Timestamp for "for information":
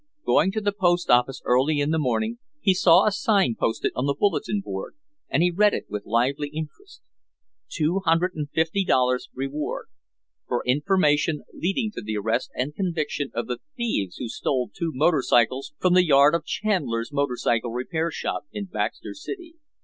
10.47-11.43